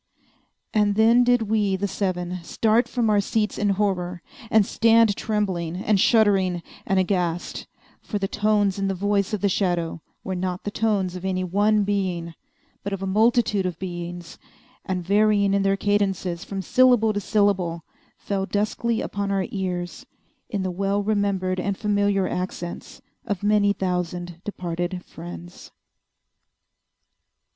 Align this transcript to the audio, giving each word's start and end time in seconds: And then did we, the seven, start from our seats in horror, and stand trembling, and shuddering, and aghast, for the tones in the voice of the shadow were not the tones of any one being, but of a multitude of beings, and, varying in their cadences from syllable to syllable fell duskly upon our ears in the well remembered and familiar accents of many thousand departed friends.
And 0.73 0.95
then 0.95 1.23
did 1.23 1.43
we, 1.43 1.75
the 1.75 1.87
seven, 1.87 2.43
start 2.43 2.87
from 2.89 3.07
our 3.07 3.21
seats 3.21 3.59
in 3.59 3.69
horror, 3.69 4.23
and 4.49 4.65
stand 4.65 5.15
trembling, 5.15 5.75
and 5.77 5.99
shuddering, 5.99 6.63
and 6.87 6.97
aghast, 6.97 7.67
for 8.01 8.17
the 8.17 8.27
tones 8.27 8.79
in 8.79 8.87
the 8.87 8.95
voice 8.95 9.31
of 9.31 9.41
the 9.41 9.47
shadow 9.47 10.01
were 10.23 10.33
not 10.33 10.63
the 10.63 10.71
tones 10.71 11.15
of 11.15 11.23
any 11.23 11.43
one 11.43 11.83
being, 11.83 12.33
but 12.83 12.93
of 12.93 13.03
a 13.03 13.05
multitude 13.05 13.67
of 13.67 13.77
beings, 13.77 14.39
and, 14.83 15.03
varying 15.03 15.53
in 15.53 15.61
their 15.61 15.77
cadences 15.77 16.43
from 16.43 16.63
syllable 16.63 17.13
to 17.13 17.21
syllable 17.21 17.85
fell 18.17 18.47
duskly 18.47 19.01
upon 19.03 19.29
our 19.29 19.45
ears 19.51 20.07
in 20.49 20.63
the 20.63 20.71
well 20.71 21.03
remembered 21.03 21.59
and 21.59 21.77
familiar 21.77 22.27
accents 22.27 23.03
of 23.27 23.43
many 23.43 23.71
thousand 23.71 24.41
departed 24.45 25.03
friends. 25.05 25.69